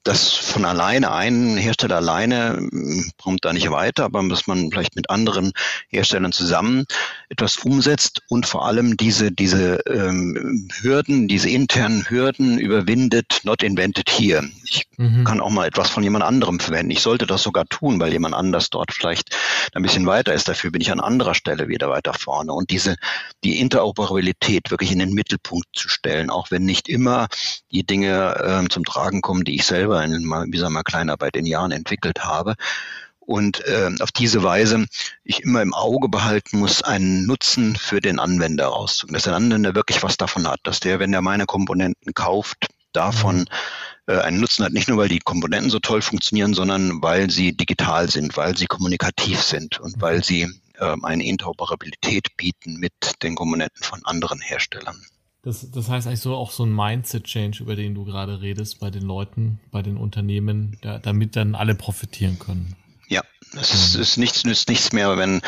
[0.06, 4.95] das von alleine, ein Hersteller alleine hm, kommt da nicht weiter, aber dass man vielleicht
[4.95, 5.51] mit anderen
[5.89, 6.86] Herstellern zusammen
[7.30, 14.08] etwas umsetzt und vor allem diese, diese ähm, Hürden, diese internen Hürden überwindet, not invented
[14.08, 14.47] here.
[14.63, 15.23] Ich mhm.
[15.23, 16.91] kann auch mal etwas von jemand anderem verwenden.
[16.91, 19.36] Ich sollte das sogar tun, weil jemand anders dort vielleicht
[19.73, 20.47] ein bisschen weiter ist.
[20.47, 22.54] Dafür bin ich an anderer Stelle wieder weiter vorne.
[22.54, 22.95] Und diese,
[23.43, 27.28] die Interoperabilität wirklich in den Mittelpunkt zu stellen, auch wenn nicht immer
[27.71, 31.71] die Dinge ähm, zum Tragen kommen, die ich selber in, sagen wir, Kleinarbeit in Jahren
[31.71, 32.55] entwickelt habe.
[33.19, 34.85] Und äh, auf diese Weise
[35.23, 39.15] ich immer im Auge behalten muss, einen Nutzen für den Anwender rauszugehen.
[39.15, 43.39] Dass der Anwender wirklich was davon hat, dass der, wenn er meine Komponenten kauft, davon
[43.39, 43.45] mhm
[44.07, 47.55] äh, einen Nutzen hat, nicht nur weil die Komponenten so toll funktionieren, sondern weil sie
[47.55, 50.43] digital sind, weil sie kommunikativ sind und weil sie
[50.79, 55.03] äh, eine Interoperabilität bieten mit den Komponenten von anderen Herstellern.
[55.45, 58.89] Das, das heißt eigentlich so auch so ein Mindset-Change, über den du gerade redest, bei
[58.89, 62.75] den Leuten, bei den Unternehmen, da, damit dann alle profitieren können.
[63.08, 63.21] Ja,
[63.53, 64.01] es mhm.
[64.01, 65.41] ist nichts, nützt nichts mehr, wenn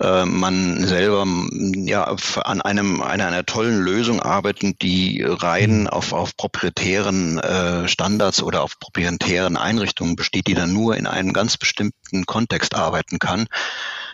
[0.00, 5.86] äh, man selber ja an einem einer, einer tollen Lösung arbeitet, die rein mhm.
[5.86, 11.32] auf, auf proprietären äh, Standards oder auf proprietären Einrichtungen besteht, die dann nur in einem
[11.32, 13.46] ganz bestimmten Kontext arbeiten kann.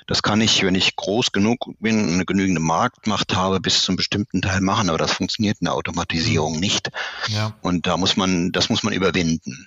[0.07, 4.43] Das kann ich, wenn ich groß genug bin, eine genügende Marktmacht habe, bis zum bestimmten
[4.43, 6.91] Teil machen, aber das funktioniert in der Automatisierung nicht.
[7.29, 7.55] Ja.
[7.63, 9.67] Und da muss man, das muss man überwinden.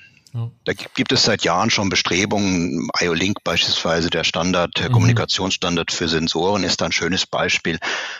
[0.66, 2.90] Da gibt es seit Jahren schon Bestrebungen.
[3.00, 4.94] IO-Link beispielsweise, der Standard, der mhm.
[4.94, 7.80] Kommunikationsstandard für Sensoren ist ein schönes Beispiel.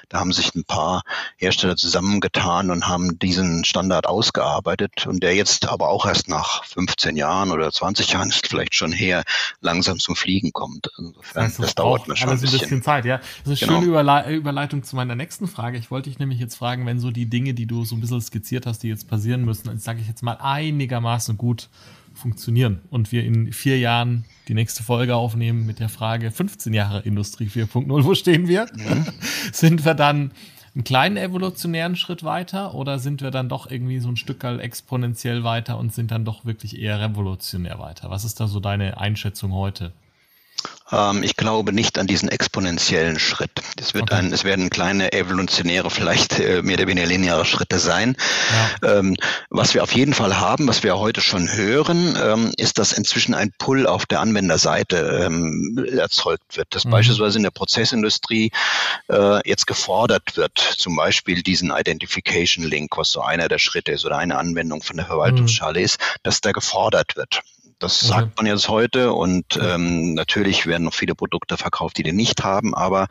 [0.10, 1.02] Da haben sich ein paar
[1.38, 7.18] Hersteller zusammengetan und haben diesen Standard ausgearbeitet und der jetzt aber auch erst nach 15
[7.18, 9.24] Jahren oder 20 Jahren ist vielleicht schon her,
[9.60, 10.90] langsam zum Fliegen kommt.
[10.98, 12.60] Insofern, das, heißt, das dauert mir schon ein bisschen.
[12.60, 13.18] bisschen Zeit, ja.
[13.18, 13.80] Das ist eine genau.
[13.80, 15.78] schöne Überle Überleitung zu meiner nächsten Frage.
[15.78, 18.22] Ich wollte dich nämlich jetzt fragen, wenn so die Dinge, die du so ein bisschen
[18.22, 21.70] skizziert hast, die jetzt passieren müssen, sage ich jetzt mal einigermaßen gut
[22.26, 27.02] funktionieren und wir in vier Jahren die nächste Folge aufnehmen mit der Frage 15 Jahre
[27.02, 28.66] Industrie 4.0, wo stehen wir?
[28.78, 29.06] Ja.
[29.54, 30.32] Sind wir dann
[30.74, 35.44] einen kleinen evolutionären Schritt weiter oder sind wir dann doch irgendwie so ein Stück exponentiell
[35.44, 38.10] weiter und sind dann doch wirklich eher revolutionär weiter?
[38.10, 39.92] Was ist da so deine Einschätzung heute?
[40.92, 43.52] Ähm, ich glaube nicht an diesen exponentiellen Schritt.
[43.80, 44.16] Es wird okay.
[44.16, 48.16] ein, es werden kleine evolutionäre, vielleicht äh, mehr oder weniger lineare Schritte sein.
[48.82, 49.00] Ja.
[49.00, 49.16] Ähm,
[49.50, 53.34] was wir auf jeden Fall haben, was wir heute schon hören, ähm, ist, dass inzwischen
[53.34, 56.76] ein Pull auf der Anwenderseite ähm, erzeugt wird.
[56.76, 56.92] Dass mhm.
[56.92, 58.52] beispielsweise in der Prozessindustrie
[59.10, 64.06] äh, jetzt gefordert wird, zum Beispiel diesen Identification Link, was so einer der Schritte ist
[64.06, 65.86] oder eine Anwendung von der Verwaltungsschale mhm.
[65.86, 67.42] ist, dass da gefordert wird.
[67.86, 68.14] Das okay.
[68.14, 72.44] sagt man jetzt heute und ähm, natürlich werden noch viele Produkte verkauft, die den nicht
[72.44, 73.08] haben, aber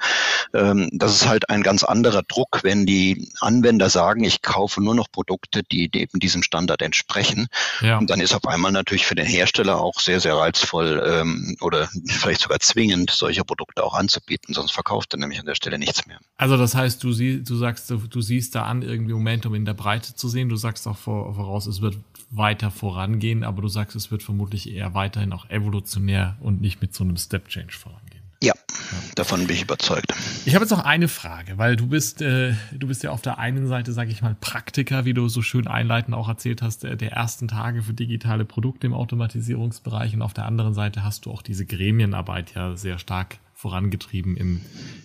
[0.52, 4.96] ähm, das ist halt ein ganz anderer Druck, wenn die Anwender sagen, ich kaufe nur
[4.96, 7.46] noch Produkte, die, eben diesem Standard entsprechen.
[7.82, 7.98] Ja.
[7.98, 11.88] Und dann ist auf einmal natürlich für den Hersteller auch sehr, sehr reizvoll ähm, oder
[12.06, 16.04] vielleicht sogar zwingend, solche Produkte auch anzubieten, sonst verkauft er nämlich an der Stelle nichts
[16.06, 16.18] mehr.
[16.36, 19.64] Also das heißt, du, sie, du sagst, du, du siehst da an, irgendwie Momentum in
[19.64, 20.48] der Breite zu sehen.
[20.48, 21.96] Du sagst auch voraus, es wird
[22.36, 26.94] weiter vorangehen, aber du sagst, es wird vermutlich eher weiterhin auch evolutionär und nicht mit
[26.94, 28.24] so einem Step Change vorangehen.
[28.42, 28.98] Ja, ja.
[29.14, 30.12] davon bin ich überzeugt.
[30.44, 33.38] Ich habe jetzt noch eine Frage, weil du bist, äh, du bist ja auf der
[33.38, 36.96] einen Seite, sage ich mal, Praktiker, wie du so schön einleitend auch erzählt hast, der,
[36.96, 41.30] der ersten Tage für digitale Produkte im Automatisierungsbereich und auf der anderen Seite hast du
[41.30, 44.60] auch diese Gremienarbeit ja sehr stark vorangetrieben im,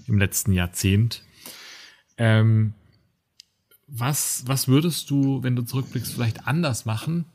[0.08, 1.24] im letzten Jahrzehnt.
[2.18, 2.74] Ähm,
[3.92, 7.26] was, was würdest du, wenn du zurückblickst, vielleicht anders machen?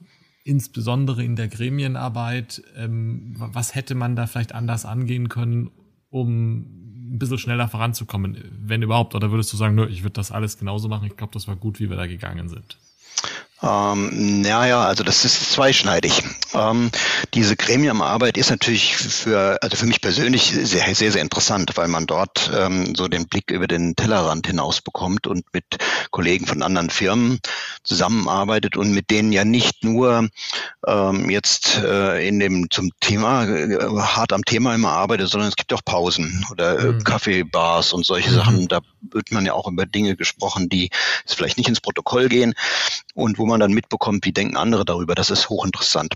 [0.45, 2.63] Insbesondere in der Gremienarbeit.
[2.77, 5.71] Ähm, was hätte man da vielleicht anders angehen können,
[6.11, 9.15] um ein bisschen schneller voranzukommen, wenn überhaupt?
[9.15, 11.07] Oder würdest du sagen, nö, ich würde das alles genauso machen?
[11.07, 12.79] Ich glaube, das war gut, wie wir da gegangen sind.
[13.63, 16.23] Ähm, naja, also das ist zweischneidig.
[16.55, 16.91] Ähm,
[17.35, 22.07] diese Gremiumarbeit ist natürlich für, also für mich persönlich sehr, sehr, sehr interessant, weil man
[22.07, 25.65] dort ähm, so den Blick über den Tellerrand hinaus bekommt und mit
[26.11, 27.41] Kollegen von anderen Firmen
[27.85, 30.29] zusammenarbeitet und mit denen ja nicht nur
[30.87, 35.57] ähm, jetzt äh, in dem zum Thema äh, hart am Thema immer arbeitet, sondern es
[35.57, 37.05] gibt auch Pausen oder äh, mhm.
[37.05, 38.35] Kaffeebars und solche mhm.
[38.35, 38.69] Sachen.
[38.69, 40.91] Da wird man ja auch über Dinge gesprochen, die
[41.21, 42.55] jetzt vielleicht nicht ins Protokoll gehen
[43.15, 45.15] und wo man dann mitbekommt, wie denken andere darüber.
[45.15, 46.15] Das ist hochinteressant.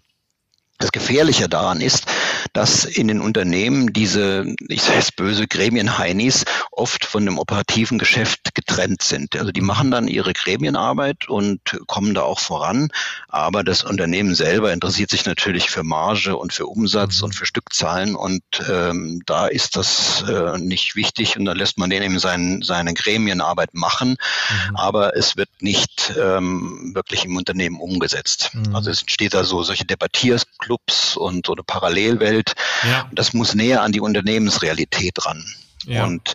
[0.78, 2.06] Das Gefährliche daran ist,
[2.52, 8.54] dass in den Unternehmen diese, ich sage jetzt böse Gremienheinis oft von dem operativen Geschäft
[8.68, 9.36] getrennt sind.
[9.36, 12.90] Also die machen dann ihre Gremienarbeit und kommen da auch voran,
[13.28, 18.14] aber das Unternehmen selber interessiert sich natürlich für Marge und für Umsatz und für Stückzahlen
[18.14, 22.60] und ähm, da ist das äh, nicht wichtig und da lässt man den eben sein,
[22.62, 24.76] seine Gremienarbeit machen, mhm.
[24.76, 28.50] aber es wird nicht ähm, wirklich im Unternehmen umgesetzt.
[28.52, 28.76] Mhm.
[28.76, 32.52] Also es entsteht da so solche Debattiers Clubs und so eine Parallelwelt.
[32.84, 33.08] Ja.
[33.12, 35.44] Das muss näher an die Unternehmensrealität ran.
[35.88, 36.04] Ja.
[36.04, 36.34] Und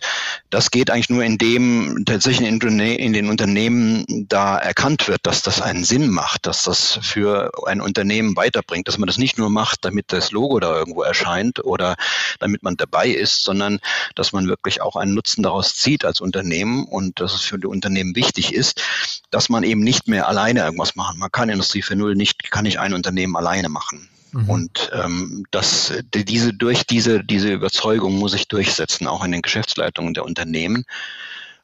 [0.50, 5.84] das geht eigentlich nur, indem tatsächlich in, den Unternehmen da erkannt wird, dass das einen
[5.84, 10.12] Sinn macht, dass das für ein Unternehmen weiterbringt, dass man das nicht nur macht, damit
[10.12, 11.94] das Logo da irgendwo erscheint oder
[12.40, 13.78] damit man dabei ist, sondern
[14.16, 17.68] dass man wirklich auch einen Nutzen daraus zieht als Unternehmen und dass es für die
[17.68, 18.82] Unternehmen wichtig ist,
[19.30, 21.18] dass man eben nicht mehr alleine irgendwas machen.
[21.18, 24.08] Man kann Industrie 4.0 nicht, kann nicht ein Unternehmen alleine machen.
[24.34, 24.50] Mhm.
[24.50, 30.12] Und ähm, das, diese, durch diese, diese Überzeugung muss ich durchsetzen, auch in den Geschäftsleitungen
[30.12, 30.84] der Unternehmen.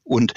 [0.05, 0.35] Und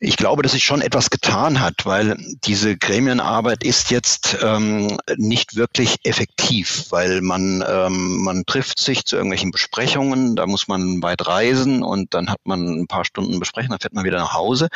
[0.00, 5.56] ich glaube, dass sich schon etwas getan hat, weil diese Gremienarbeit ist jetzt ähm, nicht
[5.56, 11.26] wirklich effektiv, weil man, ähm, man trifft sich zu irgendwelchen Besprechungen, da muss man weit
[11.26, 14.68] reisen und dann hat man ein paar Stunden Besprechung, dann fährt man wieder nach Hause.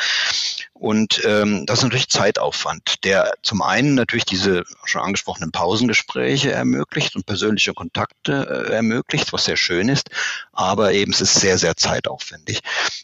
[0.73, 7.15] Und ähm, das ist natürlich Zeitaufwand, der zum einen natürlich diese schon angesprochenen Pausengespräche ermöglicht
[7.15, 10.09] und persönliche Kontakte äh, ermöglicht, was sehr schön ist,
[10.51, 12.59] aber eben es ist sehr, sehr zeitaufwendig.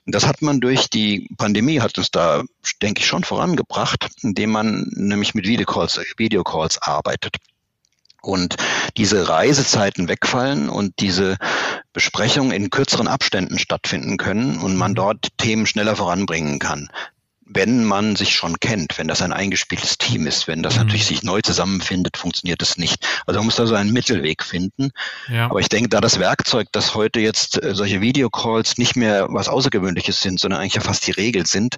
[0.05, 2.43] Und das hat man durch die Pandemie, hat uns da,
[2.81, 7.37] denke ich, schon vorangebracht, indem man nämlich mit Videocalls, Videocalls arbeitet.
[8.21, 8.57] Und
[8.97, 11.37] diese Reisezeiten wegfallen und diese
[11.93, 16.89] Besprechungen in kürzeren Abständen stattfinden können und man dort Themen schneller voranbringen kann
[17.51, 20.81] wenn man sich schon kennt, wenn das ein eingespieltes Team ist, wenn das mhm.
[20.81, 23.05] natürlich sich neu zusammenfindet, funktioniert das nicht.
[23.25, 24.91] Also man muss da so einen Mittelweg finden.
[25.27, 25.45] Ja.
[25.45, 29.49] Aber ich denke, da das Werkzeug, dass heute jetzt äh, solche Videocalls nicht mehr was
[29.49, 31.77] Außergewöhnliches sind, sondern eigentlich ja fast die Regel sind,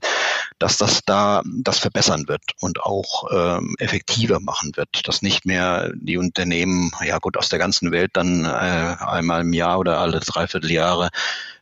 [0.60, 5.92] dass das da das verbessern wird und auch ähm, effektiver machen wird, dass nicht mehr
[5.96, 10.20] die Unternehmen, ja gut, aus der ganzen Welt dann äh, einmal im Jahr oder alle
[10.20, 11.10] Dreivierteljahre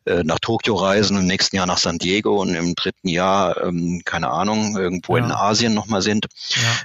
[0.09, 4.01] äh, nach Tokio reisen, im nächsten Jahr nach San Diego und im dritten Jahr, ähm,
[4.03, 5.25] keine Ahnung, irgendwo ja.
[5.25, 6.25] in Asien nochmal sind,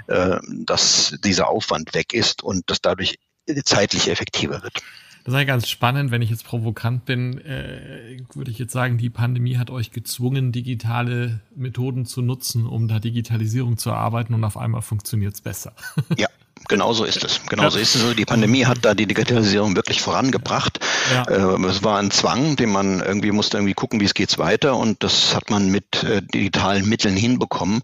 [0.09, 0.35] ja.
[0.37, 3.19] äh, dass dieser Aufwand weg ist und das dadurch
[3.65, 4.83] zeitlich effektiver wird.
[5.25, 8.99] Das ist ja ganz spannend, wenn ich jetzt provokant bin, äh, würde ich jetzt sagen,
[8.99, 14.45] die Pandemie hat euch gezwungen, digitale Methoden zu nutzen, um da Digitalisierung zu erarbeiten und
[14.45, 15.73] auf einmal funktioniert es besser.
[16.19, 16.29] Ja,
[16.69, 17.41] Genau so ist es.
[17.49, 18.17] Genau so ist es.
[18.17, 20.81] Die Pandemie hat da die Digitalisierung wirklich vorangebracht.
[21.13, 21.25] Ja.
[21.25, 24.77] Äh, es war ein Zwang, den man irgendwie musste irgendwie gucken, wie es geht weiter
[24.77, 27.83] und das hat man mit äh, digitalen Mitteln hinbekommen.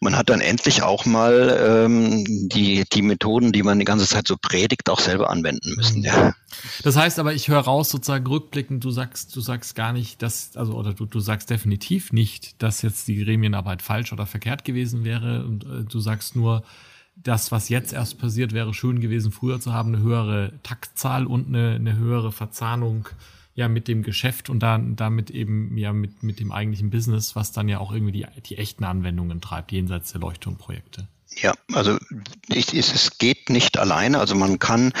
[0.00, 4.26] Man hat dann endlich auch mal ähm, die, die Methoden, die man die ganze Zeit
[4.26, 6.02] so predigt, auch selber anwenden müssen.
[6.02, 6.34] Ja.
[6.82, 10.56] Das heißt aber, ich höre raus sozusagen rückblickend, du sagst, du sagst gar nicht, dass,
[10.56, 15.04] also oder du, du sagst definitiv nicht, dass jetzt die Gremienarbeit falsch oder verkehrt gewesen
[15.04, 15.44] wäre.
[15.44, 16.62] Und äh, du sagst nur,
[17.16, 21.48] das, was jetzt erst passiert, wäre schön gewesen, früher zu haben, eine höhere Taktzahl und
[21.48, 23.08] eine, eine höhere Verzahnung
[23.54, 27.52] ja mit dem Geschäft und dann damit eben ja mit, mit dem eigentlichen Business, was
[27.52, 31.08] dann ja auch irgendwie die, die echten Anwendungen treibt, jenseits der Leuchtturmprojekte.
[31.38, 31.98] Ja, also
[32.48, 34.20] ich, es, es geht nicht alleine.
[34.20, 34.92] Also man kann,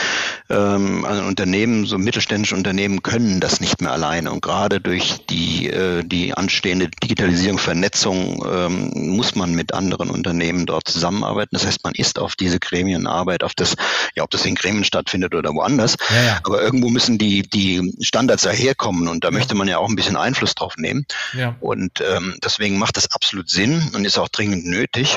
[0.50, 4.30] ähm, also Unternehmen, so mittelständische Unternehmen können das nicht mehr alleine.
[4.30, 10.66] Und gerade durch die, äh, die anstehende Digitalisierung, Vernetzung ähm, muss man mit anderen Unternehmen
[10.66, 11.50] dort zusammenarbeiten.
[11.52, 13.74] Das heißt, man ist auf diese Gremienarbeit, auf das,
[14.14, 15.96] ja, ob das in Gremien stattfindet oder woanders.
[16.10, 16.40] Ja, ja.
[16.44, 20.16] Aber irgendwo müssen die, die Standards daherkommen und da möchte man ja auch ein bisschen
[20.16, 21.06] Einfluss drauf nehmen.
[21.32, 21.56] Ja.
[21.60, 25.16] Und ähm, deswegen macht das absolut Sinn und ist auch dringend nötig.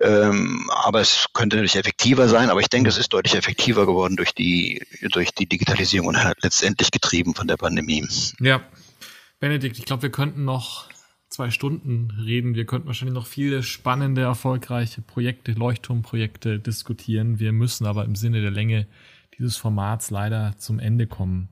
[0.00, 4.16] Ähm, aber es könnte natürlich effektiver sein, aber ich denke, es ist deutlich effektiver geworden
[4.16, 8.06] durch die, durch die Digitalisierung und halt letztendlich getrieben von der Pandemie.
[8.40, 8.62] Ja.
[9.38, 10.88] Benedikt, ich glaube, wir könnten noch
[11.28, 12.54] zwei Stunden reden.
[12.54, 17.38] Wir könnten wahrscheinlich noch viele spannende, erfolgreiche Projekte, Leuchtturmprojekte diskutieren.
[17.38, 18.86] Wir müssen aber im Sinne der Länge
[19.38, 21.48] dieses Formats leider zum Ende kommen.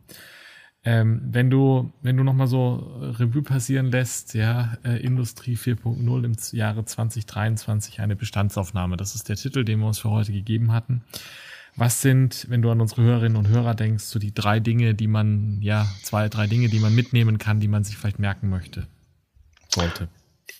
[0.86, 2.74] Ähm, wenn du, wenn du nochmal so
[3.18, 8.98] Revue passieren lässt, ja, äh, Industrie 4.0 im Jahre 2023 eine Bestandsaufnahme.
[8.98, 11.02] Das ist der Titel, den wir uns für heute gegeben hatten.
[11.76, 15.08] Was sind, wenn du an unsere Hörerinnen und Hörer denkst, so die drei Dinge, die
[15.08, 18.86] man, ja, zwei, drei Dinge, die man mitnehmen kann, die man sich vielleicht merken möchte,
[19.68, 20.08] sollte?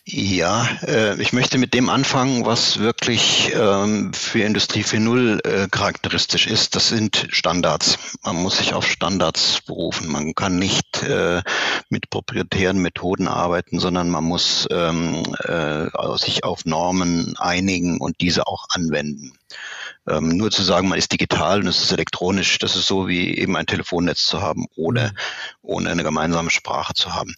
[0.06, 6.46] Ja, äh, ich möchte mit dem anfangen, was wirklich ähm, für Industrie 4.0 äh, charakteristisch
[6.46, 6.76] ist.
[6.76, 7.98] Das sind Standards.
[8.22, 10.12] Man muss sich auf Standards berufen.
[10.12, 11.42] Man kann nicht äh,
[11.88, 15.86] mit proprietären Methoden arbeiten, sondern man muss ähm, äh,
[16.18, 19.32] sich auf Normen einigen und diese auch anwenden.
[20.06, 23.38] Ähm, nur zu sagen, man ist digital und es ist elektronisch, das ist so wie
[23.38, 25.14] eben ein Telefonnetz zu haben, ohne,
[25.62, 27.34] ohne eine gemeinsame Sprache zu haben.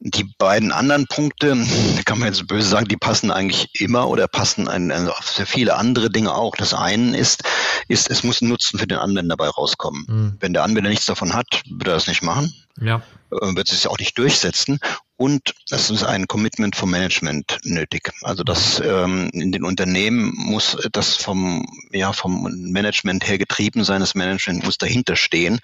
[0.00, 1.56] Die beiden anderen Punkte,
[2.04, 5.46] kann man jetzt böse sagen, die passen eigentlich immer oder passen ein, also auf sehr
[5.46, 6.54] viele andere Dinge auch.
[6.54, 7.42] Das eine ist,
[7.88, 10.04] ist, es muss ein Nutzen für den Anwender dabei rauskommen.
[10.08, 10.36] Mhm.
[10.38, 12.54] Wenn der Anwender nichts davon hat, wird er das nicht machen.
[12.80, 13.02] Ja.
[13.32, 14.78] Äh, wird sich auch nicht durchsetzen.
[15.18, 18.12] Und es ist ein Commitment vom Management nötig.
[18.22, 23.98] Also das ähm, in den Unternehmen muss das vom, ja, vom Management her getrieben sein.
[23.98, 25.58] Das Management muss dahinter stehen.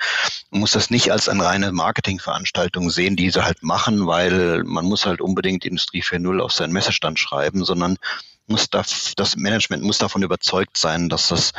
[0.51, 4.87] Man muss das nicht als eine reine Marketingveranstaltung sehen, die sie halt machen, weil man
[4.87, 7.97] muss halt unbedingt Industrie 4.0 auf seinen Messestand schreiben, sondern
[8.49, 11.53] muss das, das Management muss davon überzeugt sein, dass das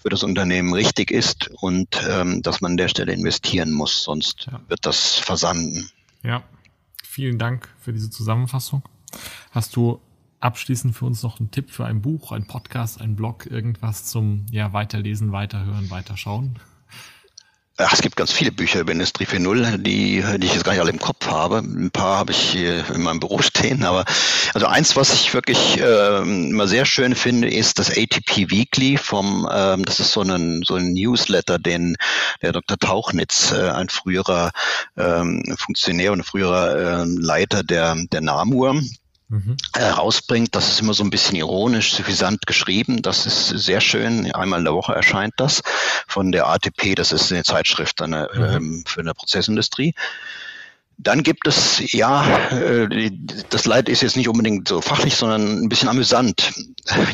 [0.00, 4.46] für das Unternehmen richtig ist und ähm, dass man an der Stelle investieren muss, sonst
[4.46, 4.60] ja.
[4.68, 5.90] wird das versanden.
[6.22, 6.44] Ja,
[7.10, 8.82] vielen Dank für diese Zusammenfassung.
[9.50, 10.00] Hast du
[10.38, 14.46] abschließend für uns noch ein Tipp für ein Buch, ein Podcast, ein Blog, irgendwas zum
[14.50, 16.58] ja, Weiterlesen, Weiterhören, Weiterschauen?
[17.82, 20.82] Ach, es gibt ganz viele Bücher über Industrie 4.0, die, die ich jetzt gar nicht
[20.82, 21.58] alle im Kopf habe.
[21.58, 24.04] Ein paar habe ich hier in meinem Büro stehen, aber
[24.52, 29.48] also eins, was ich wirklich äh, immer sehr schön finde, ist das ATP Weekly vom,
[29.50, 31.96] ähm, das ist so ein, so ein Newsletter, den
[32.42, 32.78] der Dr.
[32.78, 34.50] Tauchnitz, äh, ein früherer
[34.98, 38.80] ähm, Funktionär und früherer äh, Leiter der, der NAMUR,
[39.30, 39.56] mhm.
[39.74, 40.54] herausbringt.
[40.54, 43.02] Das ist immer so ein bisschen ironisch, suffisant geschrieben.
[43.02, 44.30] Das ist sehr schön.
[44.32, 45.62] Einmal in der Woche erscheint das
[46.06, 46.94] von der ATP.
[46.94, 48.42] Das ist eine Zeitschrift eine, mhm.
[48.42, 49.94] ähm, für eine Prozessindustrie.
[51.02, 53.10] Dann gibt es, ja, äh,
[53.48, 56.52] das Leid ist jetzt nicht unbedingt so fachlich, sondern ein bisschen amüsant.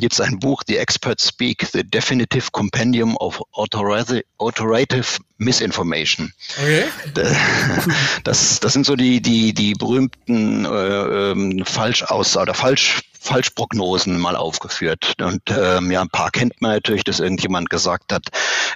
[0.00, 6.32] Gibt es ein Buch, The Experts Speak, The Definitive Compendium of Autorative Misinformation.
[6.60, 6.84] Okay.
[8.24, 14.36] Das, das sind so die, die, die berühmten äh, ähm, Falschaussagen oder Falsch Falschprognosen mal
[14.36, 15.14] aufgeführt.
[15.20, 18.28] Und ähm, ja, ein paar kennt man natürlich, dass irgendjemand gesagt hat,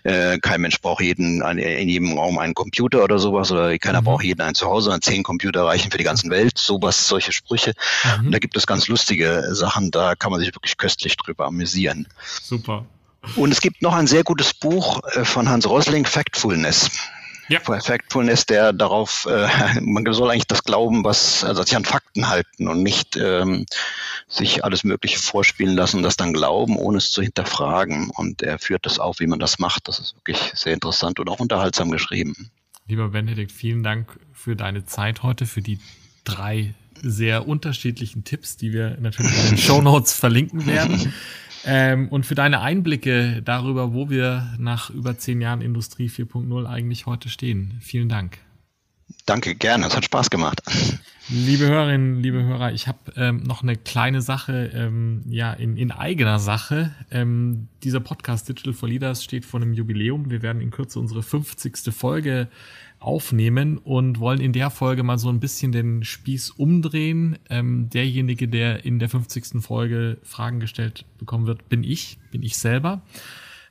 [0.05, 4.05] äh, kein Mensch braucht jeden in jedem Raum einen Computer oder sowas oder keiner mhm.
[4.05, 6.59] braucht jeden einen zu Hause, sondern zehn Computer reichen für die ganze Welt.
[6.59, 7.75] Sowas, solche Sprüche.
[8.05, 8.27] Mhm.
[8.27, 12.09] Und da gibt es ganz lustige Sachen, da kann man sich wirklich köstlich drüber amüsieren.
[12.43, 12.85] Super.
[13.37, 16.91] Und es gibt noch ein sehr gutes Buch äh, von Hans Rosling, Factfulness.
[17.51, 17.59] Ja.
[17.61, 22.69] Factfulness, der darauf, äh, man soll eigentlich das glauben, was, also sich an Fakten halten
[22.69, 23.67] und nicht ähm,
[24.29, 28.11] sich alles Mögliche vorspielen lassen und das dann glauben, ohne es zu hinterfragen.
[28.11, 29.89] Und er führt das auf, wie man das macht.
[29.89, 32.51] Das ist wirklich sehr interessant und auch unterhaltsam geschrieben.
[32.87, 35.81] Lieber Benedikt, vielen Dank für deine Zeit heute, für die
[36.23, 41.13] drei sehr unterschiedlichen Tipps, die wir natürlich in den Show Notes verlinken werden.
[41.65, 47.07] Ähm, und für deine Einblicke darüber, wo wir nach über zehn Jahren Industrie 4.0 eigentlich
[47.07, 47.79] heute stehen.
[47.81, 48.39] Vielen Dank.
[49.27, 49.87] Danke, gerne.
[49.87, 50.63] Es hat Spaß gemacht.
[51.29, 55.93] Liebe Hörerinnen, liebe Hörer, ich habe ähm, noch eine kleine Sache, ähm, ja, in, in
[55.93, 56.93] eigener Sache.
[57.11, 60.31] Ähm, dieser Podcast Digital for Leaders steht vor einem Jubiläum.
[60.31, 61.95] Wir werden in Kürze unsere 50.
[61.95, 62.49] Folge
[63.01, 67.39] aufnehmen und wollen in der Folge mal so ein bisschen den Spieß umdrehen.
[67.49, 69.63] Ähm, derjenige, der in der 50.
[69.63, 73.03] Folge Fragen gestellt bekommen wird, bin ich, bin ich selber.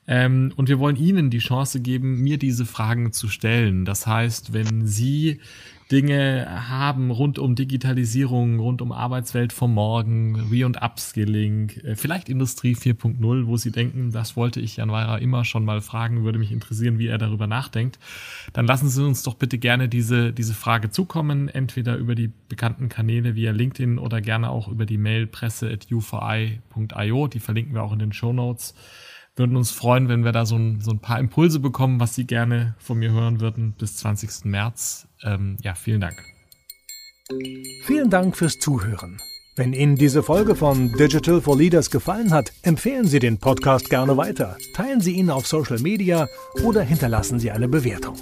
[0.07, 3.85] Ähm, und wir wollen Ihnen die Chance geben, mir diese Fragen zu stellen.
[3.85, 5.39] Das heißt, wenn Sie
[5.91, 12.29] Dinge haben rund um Digitalisierung, rund um Arbeitswelt vom Morgen, Re- und Upskilling, äh, vielleicht
[12.29, 16.37] Industrie 4.0, wo Sie denken, das wollte ich Jan Weira immer schon mal fragen, würde
[16.37, 17.97] mich interessieren, wie er darüber nachdenkt,
[18.53, 22.87] dann lassen Sie uns doch bitte gerne diese, diese Frage zukommen, entweder über die bekannten
[22.87, 27.99] Kanäle via LinkedIn oder gerne auch über die Mail presse.uvi.io, die verlinken wir auch in
[27.99, 28.75] den Show Notes
[29.39, 32.25] würden uns freuen, wenn wir da so ein, so ein paar Impulse bekommen, was Sie
[32.25, 34.45] gerne von mir hören würden bis 20.
[34.45, 35.07] März.
[35.23, 36.21] Ähm, ja, vielen Dank.
[37.83, 39.17] Vielen Dank fürs Zuhören.
[39.55, 44.15] Wenn Ihnen diese Folge von Digital for Leaders gefallen hat, empfehlen Sie den Podcast gerne
[44.15, 46.27] weiter, teilen Sie ihn auf Social Media
[46.63, 48.15] oder hinterlassen Sie eine Bewertung.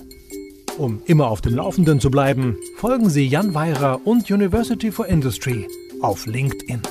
[0.78, 5.68] Um immer auf dem Laufenden zu bleiben, folgen Sie Jan Weirer und University for Industry
[6.02, 6.82] auf LinkedIn.